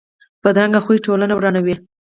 بدرنګه 0.43 0.79
خوی 0.85 0.97
ټولنه 1.05 1.33
ورانوي 1.35 1.75